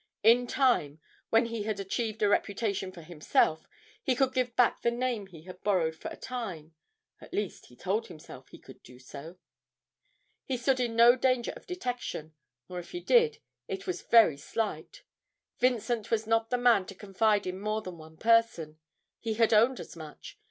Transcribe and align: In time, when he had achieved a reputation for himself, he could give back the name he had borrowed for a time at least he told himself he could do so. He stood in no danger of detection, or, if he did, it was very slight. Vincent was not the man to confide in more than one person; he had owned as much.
In 0.23 0.47
time, 0.47 0.99
when 1.29 1.45
he 1.45 1.61
had 1.61 1.79
achieved 1.79 2.23
a 2.23 2.27
reputation 2.27 2.91
for 2.91 3.03
himself, 3.03 3.67
he 4.01 4.15
could 4.15 4.33
give 4.33 4.55
back 4.55 4.81
the 4.81 4.89
name 4.89 5.27
he 5.27 5.43
had 5.43 5.61
borrowed 5.63 5.95
for 5.95 6.07
a 6.07 6.15
time 6.17 6.73
at 7.19 7.31
least 7.35 7.67
he 7.67 7.75
told 7.75 8.07
himself 8.07 8.49
he 8.49 8.57
could 8.57 8.81
do 8.81 8.97
so. 8.97 9.37
He 10.43 10.57
stood 10.57 10.79
in 10.79 10.95
no 10.95 11.15
danger 11.15 11.51
of 11.51 11.67
detection, 11.67 12.33
or, 12.67 12.79
if 12.79 12.89
he 12.93 12.99
did, 12.99 13.41
it 13.67 13.85
was 13.85 14.01
very 14.01 14.37
slight. 14.37 15.03
Vincent 15.59 16.09
was 16.09 16.25
not 16.25 16.49
the 16.49 16.57
man 16.57 16.87
to 16.87 16.95
confide 16.95 17.45
in 17.45 17.61
more 17.61 17.83
than 17.83 17.99
one 17.99 18.17
person; 18.17 18.79
he 19.19 19.35
had 19.35 19.53
owned 19.53 19.79
as 19.79 19.95
much. 19.95 20.35